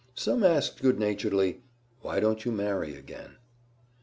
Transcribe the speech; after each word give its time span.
Some 0.15 0.43
asked 0.43 0.81
good 0.81 0.97
naturedly, 0.97 1.61
"Why 2.01 2.19
don't 2.19 2.43
you 2.43 2.51
marry 2.51 2.95
again?" 2.95 3.35